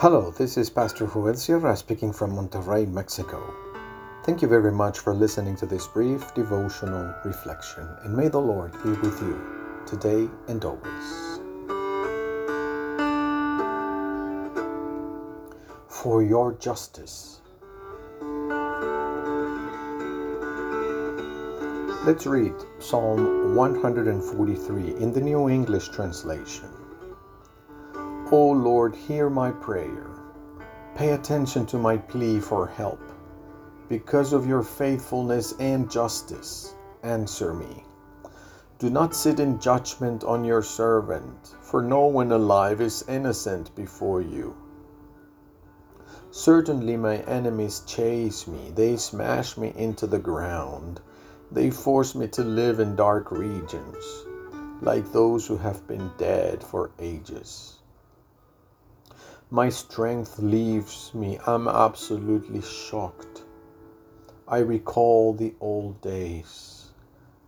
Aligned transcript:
Hello, 0.00 0.30
this 0.30 0.56
is 0.56 0.70
Pastor 0.70 1.06
Joel 1.06 1.34
Sierra 1.34 1.76
speaking 1.76 2.10
from 2.10 2.32
Monterrey, 2.32 2.90
Mexico. 2.90 3.52
Thank 4.24 4.40
you 4.40 4.48
very 4.48 4.72
much 4.72 4.98
for 4.98 5.12
listening 5.12 5.56
to 5.56 5.66
this 5.66 5.86
brief 5.88 6.32
devotional 6.32 7.14
reflection, 7.22 7.86
and 8.02 8.16
may 8.16 8.28
the 8.28 8.38
Lord 8.38 8.72
be 8.82 8.92
with 8.92 9.20
you 9.20 9.38
today 9.86 10.26
and 10.48 10.64
always. 10.64 11.38
For 15.86 16.22
your 16.22 16.54
justice. 16.54 17.42
Let's 22.06 22.24
read 22.24 22.54
Psalm 22.78 23.54
143 23.54 24.94
in 24.96 25.12
the 25.12 25.20
New 25.20 25.50
English 25.50 25.90
Translation. 25.90 26.79
O 28.32 28.50
Lord, 28.50 28.94
hear 28.94 29.28
my 29.28 29.50
prayer. 29.50 30.06
Pay 30.94 31.14
attention 31.14 31.66
to 31.66 31.78
my 31.78 31.96
plea 31.96 32.38
for 32.38 32.64
help. 32.64 33.00
Because 33.88 34.32
of 34.32 34.46
your 34.46 34.62
faithfulness 34.62 35.54
and 35.58 35.90
justice, 35.90 36.76
answer 37.02 37.52
me. 37.52 37.84
Do 38.78 38.88
not 38.88 39.16
sit 39.16 39.40
in 39.40 39.58
judgment 39.58 40.22
on 40.22 40.44
your 40.44 40.62
servant, 40.62 41.56
for 41.60 41.82
no 41.82 42.06
one 42.06 42.30
alive 42.30 42.80
is 42.80 43.04
innocent 43.08 43.74
before 43.74 44.20
you. 44.20 44.54
Certainly 46.30 46.98
my 46.98 47.16
enemies 47.22 47.82
chase 47.84 48.46
me, 48.46 48.70
they 48.76 48.96
smash 48.96 49.56
me 49.56 49.72
into 49.74 50.06
the 50.06 50.20
ground. 50.20 51.00
They 51.50 51.72
force 51.72 52.14
me 52.14 52.28
to 52.28 52.44
live 52.44 52.78
in 52.78 52.94
dark 52.94 53.32
regions, 53.32 54.24
like 54.82 55.10
those 55.10 55.48
who 55.48 55.56
have 55.56 55.84
been 55.88 56.12
dead 56.16 56.62
for 56.62 56.92
ages. 57.00 57.79
My 59.52 59.68
strength 59.68 60.38
leaves 60.38 61.12
me. 61.12 61.36
I'm 61.44 61.66
absolutely 61.66 62.62
shocked. 62.62 63.42
I 64.46 64.58
recall 64.58 65.32
the 65.32 65.54
old 65.60 66.00
days. 66.00 66.92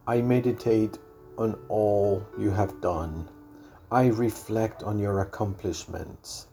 I 0.04 0.20
meditate 0.20 0.98
on 1.38 1.56
all 1.68 2.26
you 2.36 2.50
have 2.50 2.80
done. 2.80 3.28
I 3.92 4.08
reflect 4.08 4.82
on 4.82 4.98
your 4.98 5.20
accomplishments. 5.20 6.48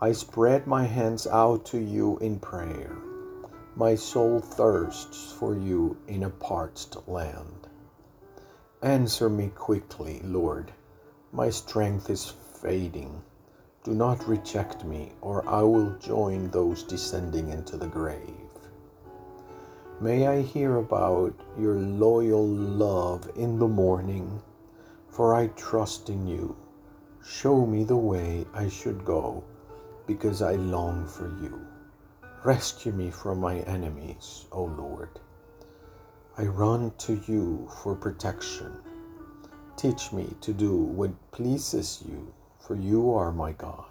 I 0.00 0.12
spread 0.12 0.68
my 0.68 0.84
hands 0.84 1.26
out 1.26 1.64
to 1.66 1.78
you 1.78 2.18
in 2.18 2.38
prayer. 2.38 2.96
My 3.74 3.96
soul 3.96 4.38
thirsts 4.38 5.32
for 5.32 5.56
you 5.56 5.96
in 6.06 6.22
a 6.22 6.30
parched 6.30 7.08
land. 7.08 7.66
Answer 8.80 9.28
me 9.28 9.48
quickly, 9.48 10.20
Lord. 10.22 10.70
My 11.32 11.50
strength 11.50 12.10
is 12.10 12.26
fading. 12.26 13.22
Do 13.84 13.94
not 13.94 14.26
reject 14.28 14.84
me, 14.84 15.12
or 15.20 15.48
I 15.48 15.62
will 15.62 15.90
join 15.98 16.50
those 16.50 16.82
descending 16.82 17.50
into 17.50 17.76
the 17.76 17.86
grave. 17.86 18.34
May 20.00 20.26
I 20.26 20.42
hear 20.42 20.76
about 20.76 21.34
your 21.58 21.76
loyal 21.76 22.46
love 22.46 23.30
in 23.36 23.58
the 23.58 23.68
morning, 23.68 24.42
for 25.08 25.34
I 25.34 25.48
trust 25.48 26.10
in 26.10 26.26
you. 26.26 26.56
Show 27.24 27.66
me 27.66 27.84
the 27.84 27.96
way 27.96 28.46
I 28.52 28.68
should 28.68 29.04
go, 29.04 29.42
because 30.06 30.42
I 30.42 30.52
long 30.52 31.06
for 31.06 31.28
you. 31.42 31.60
Rescue 32.44 32.92
me 32.92 33.10
from 33.10 33.40
my 33.40 33.58
enemies, 33.60 34.46
O 34.52 34.64
Lord. 34.64 35.18
I 36.36 36.44
run 36.44 36.92
to 36.98 37.20
you 37.26 37.68
for 37.82 37.96
protection. 37.96 38.72
Teach 39.76 40.12
me 40.12 40.36
to 40.40 40.52
do 40.52 40.76
what 40.76 41.10
pleases 41.32 42.02
you, 42.08 42.32
for 42.58 42.74
you 42.74 43.14
are 43.14 43.32
my 43.32 43.52
God. 43.52 43.84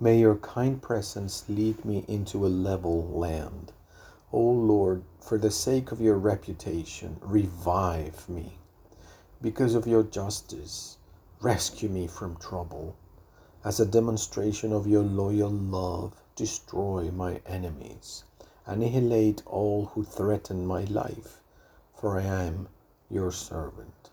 May 0.00 0.18
your 0.18 0.36
kind 0.36 0.82
presence 0.82 1.44
lead 1.48 1.84
me 1.84 2.04
into 2.08 2.44
a 2.44 2.48
level 2.48 3.06
land. 3.08 3.72
O 4.32 4.40
Lord, 4.40 5.04
for 5.20 5.38
the 5.38 5.50
sake 5.50 5.92
of 5.92 6.00
your 6.00 6.18
reputation, 6.18 7.18
revive 7.20 8.28
me. 8.28 8.58
Because 9.40 9.74
of 9.74 9.86
your 9.86 10.02
justice, 10.02 10.96
rescue 11.40 11.88
me 11.88 12.06
from 12.06 12.36
trouble. 12.36 12.96
As 13.64 13.78
a 13.78 13.86
demonstration 13.86 14.72
of 14.72 14.86
your 14.86 15.02
loyal 15.02 15.50
love, 15.50 16.14
destroy 16.34 17.10
my 17.10 17.40
enemies. 17.46 18.24
Annihilate 18.66 19.42
all 19.46 19.86
who 19.94 20.04
threaten 20.04 20.66
my 20.66 20.84
life, 20.84 21.40
for 21.94 22.18
I 22.18 22.22
am 22.22 22.68
your 23.10 23.30
servant. 23.32 24.10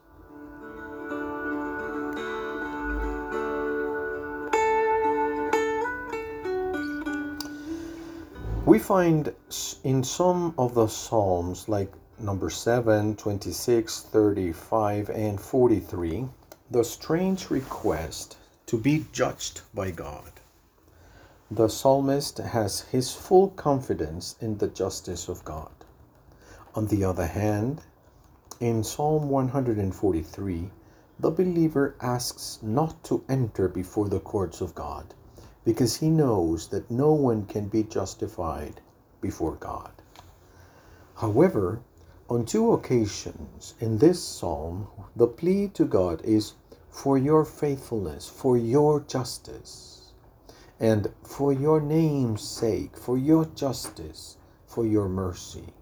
We 8.65 8.77
find 8.77 9.33
in 9.83 10.03
some 10.03 10.53
of 10.57 10.75
the 10.75 10.87
Psalms, 10.87 11.69
like 11.69 11.91
number 12.19 12.49
7, 12.49 13.15
26, 13.15 14.01
35, 14.01 15.09
and 15.09 15.39
43, 15.39 16.25
the 16.69 16.83
strange 16.83 17.49
request 17.49 18.37
to 18.67 18.77
be 18.77 19.05
judged 19.11 19.61
by 19.73 19.91
God. 19.91 20.31
The 21.49 21.69
psalmist 21.69 22.37
has 22.37 22.81
his 22.81 23.13
full 23.13 23.49
confidence 23.49 24.35
in 24.41 24.57
the 24.57 24.67
justice 24.67 25.29
of 25.29 25.43
God. 25.45 25.71
On 26.75 26.85
the 26.87 27.03
other 27.05 27.25
hand, 27.25 27.81
in 28.59 28.83
Psalm 28.83 29.29
143, 29.29 30.69
the 31.19 31.31
believer 31.31 31.95
asks 32.01 32.59
not 32.61 33.03
to 33.05 33.23
enter 33.29 33.67
before 33.67 34.09
the 34.09 34.19
courts 34.19 34.61
of 34.61 34.75
God 34.75 35.15
because 35.65 35.97
he 35.97 36.09
knows 36.09 36.67
that 36.69 36.89
no 36.89 37.13
one 37.13 37.45
can 37.45 37.67
be 37.67 37.83
justified 37.83 38.81
before 39.21 39.55
God. 39.55 39.91
However, 41.15 41.81
on 42.29 42.45
two 42.45 42.71
occasions 42.71 43.73
in 43.79 43.97
this 43.97 44.21
psalm, 44.23 44.87
the 45.15 45.27
plea 45.27 45.67
to 45.69 45.85
God 45.85 46.21
is 46.23 46.53
for 46.89 47.17
your 47.17 47.43
faithfulness, 47.45 48.27
for 48.27 48.57
your 48.57 49.01
justice, 49.01 50.11
and 50.79 51.11
for 51.23 51.51
your 51.51 51.81
name's 51.81 52.41
sake, 52.41 52.95
for 52.95 53.17
your 53.17 53.45
justice, 53.45 54.37
for 54.65 54.85
your 54.85 55.09
mercy. 55.09 55.73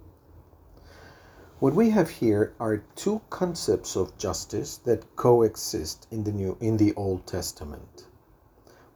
What 1.59 1.73
we 1.73 1.89
have 1.89 2.09
here 2.09 2.53
are 2.59 2.83
two 2.95 3.21
concepts 3.29 3.95
of 3.95 4.17
justice 4.17 4.77
that 4.85 5.15
coexist 5.15 6.07
in 6.11 6.23
the 6.23 6.31
New 6.31 6.55
in 6.59 6.77
the 6.77 6.93
Old 6.93 7.25
Testament. 7.25 8.05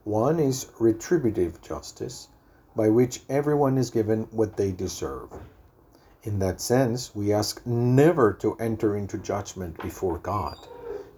One 0.04 0.40
is 0.40 0.66
retributive 0.80 1.60
justice, 1.60 2.26
by 2.74 2.88
which 2.88 3.22
everyone 3.28 3.78
is 3.78 3.90
given 3.90 4.22
what 4.32 4.56
they 4.56 4.72
deserve. 4.72 5.30
In 6.24 6.40
that 6.40 6.60
sense, 6.60 7.14
we 7.14 7.32
ask 7.32 7.64
never 7.64 8.32
to 8.32 8.56
enter 8.56 8.96
into 8.96 9.16
judgment 9.16 9.80
before 9.80 10.18
God, 10.18 10.58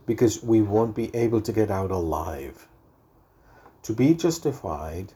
because 0.04 0.42
we 0.42 0.60
won't 0.60 0.94
be 0.94 1.14
able 1.16 1.40
to 1.40 1.52
get 1.52 1.70
out 1.70 1.90
alive. 1.90 2.68
To 3.84 3.94
be 3.94 4.12
justified, 4.12 5.14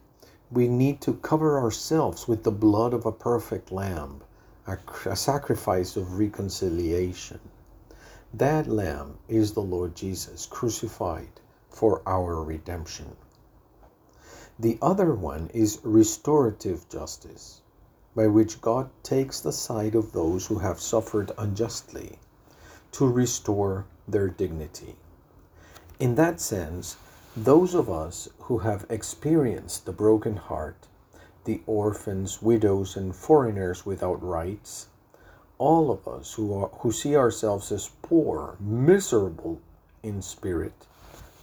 we 0.51 0.67
need 0.67 1.03
to 1.03 1.15
cover 1.15 1.59
ourselves 1.59 2.27
with 2.27 2.45
the 2.45 2.51
blood 2.51 2.95
of 2.95 3.05
a 3.05 3.13
perfect 3.13 3.71
lamb, 3.71 4.23
a, 4.67 4.79
sacrifice 5.15 5.95
of 5.95 6.19
reconciliation. 6.19 7.41
That 8.33 8.67
lamb 8.67 9.19
is 9.29 9.53
the 9.53 9.61
Lord 9.61 9.95
Jesus 9.95 10.47
crucified 10.47 11.41
for 11.69 12.01
our 12.07 12.43
redemption. 12.43 13.15
The 14.61 14.77
other 14.83 15.15
one 15.15 15.51
is 15.55 15.79
restorative 15.85 16.89
justice, 16.89 17.61
by 18.17 18.27
which 18.27 18.61
God 18.61 18.91
takes 19.05 19.41
the 19.41 19.53
side 19.53 19.95
of 19.95 20.11
those 20.11 20.47
who 20.47 20.59
have 20.59 20.81
suffered 20.81 21.31
unjustly 21.39 22.19
to 22.91 23.07
restore 23.07 23.85
their 24.09 24.27
dignity. 24.27 24.97
In 26.01 26.17
that 26.17 26.41
sense, 26.41 26.97
those 27.37 27.73
of 27.73 27.89
us 27.89 28.29
who 28.41 28.59
have 28.59 28.85
experienced 28.91 29.87
the 29.87 29.93
broken 29.93 30.35
heart, 30.35 30.89
the 31.45 31.63
orphans, 31.65 32.43
widows, 32.43 32.97
and 32.97 33.15
foreigners 33.15 33.87
without 33.87 34.21
rights, 34.21 34.89
all 35.59 35.89
of 35.89 36.09
us 36.09 36.35
who, 36.35 36.53
are, 36.53 36.69
who 36.81 36.91
see 36.91 37.15
ourselves 37.15 37.71
as 37.71 37.91
poor, 38.03 38.57
miserable 38.59 39.61
in 40.03 40.21
spirit, 40.21 40.89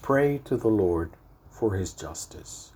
pray 0.01 0.37
to 0.39 0.57
the 0.57 0.67
Lord 0.67 1.11
for 1.49 1.75
his 1.75 1.93
justice. 1.93 2.73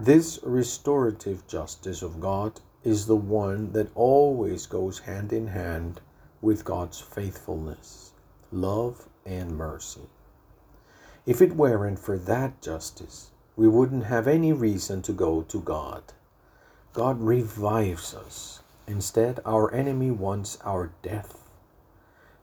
This 0.00 0.40
restorative 0.42 1.46
justice 1.46 2.02
of 2.02 2.18
God 2.18 2.60
is 2.82 3.06
the 3.06 3.14
one 3.14 3.70
that 3.74 3.94
always 3.94 4.66
goes 4.66 4.98
hand 4.98 5.32
in 5.32 5.46
hand 5.46 6.00
with 6.42 6.64
God's 6.64 6.98
faithfulness, 7.00 8.10
love, 8.50 9.08
and 9.24 9.56
mercy. 9.56 10.08
If 11.26 11.40
it 11.40 11.54
weren't 11.54 12.00
for 12.00 12.18
that 12.18 12.60
justice, 12.60 13.30
we 13.54 13.68
wouldn't 13.68 14.06
have 14.06 14.26
any 14.26 14.52
reason 14.52 15.00
to 15.02 15.12
go 15.12 15.42
to 15.42 15.60
God. 15.60 16.02
God 16.92 17.20
revives 17.20 18.14
us. 18.14 18.62
Instead, 18.88 19.38
our 19.46 19.72
enemy 19.72 20.10
wants 20.10 20.58
our 20.64 20.90
death. 21.04 21.48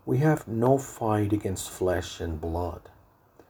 We 0.06 0.20
have 0.20 0.48
no 0.48 0.78
fight 0.78 1.34
against 1.34 1.70
flesh 1.70 2.22
and 2.22 2.40
blood. 2.40 2.84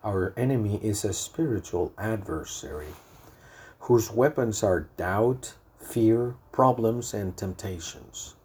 Our 0.04 0.34
enemy 0.36 0.80
is 0.82 1.06
a 1.06 1.14
spiritual 1.14 1.94
adversary 2.00 2.96
whose 3.82 4.12
weapons 4.12 4.62
are 4.62 4.88
doubt, 4.96 5.56
fear, 5.80 6.36
problems, 6.52 7.16
and 7.16 7.36
temptations. 7.36 8.36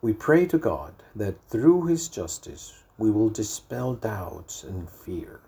We 0.00 0.12
pray 0.12 0.46
to 0.46 0.58
God 0.58 0.94
that 1.16 1.34
through 1.48 1.86
His 1.86 2.08
justice 2.08 2.72
we 2.96 3.10
will 3.10 3.28
dispel 3.28 3.94
doubts 3.94 4.62
and 4.62 4.88
fear, 4.88 5.40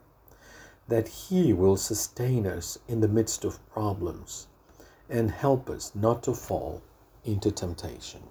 that 0.89 1.07
He 1.09 1.53
will 1.53 1.77
sustain 1.77 2.45
us 2.45 2.79
in 2.89 3.01
the 3.01 3.09
midst 3.09 3.45
of 3.45 3.65
problems 3.71 4.49
and 5.09 5.31
help 5.31 5.71
us 5.71 5.93
not 5.95 6.25
to 6.25 6.35
fall 6.35 6.83
into 7.25 7.53
temptations. 7.53 8.25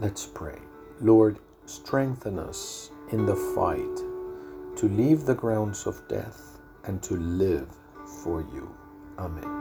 Let's 0.00 0.26
pray. 0.26 0.58
Lord, 1.00 1.38
strengthen 1.70 2.38
us 2.38 2.90
in 3.12 3.26
the 3.26 3.36
fight 3.54 3.96
to 4.76 4.88
leave 4.88 5.24
the 5.24 5.34
grounds 5.34 5.86
of 5.86 6.06
death 6.08 6.58
and 6.84 7.00
to 7.02 7.14
live 7.14 7.68
for 8.24 8.40
you. 8.40 8.74
Amen. 9.18 9.60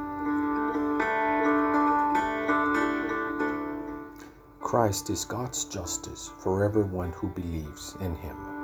Christ 4.59 5.09
is 5.09 5.23
God's 5.25 5.65
justice 5.65 6.31
for 6.39 6.63
everyone 6.63 7.11
who 7.11 7.27
believes 7.29 7.95
in 8.01 8.15
him. 8.15 8.58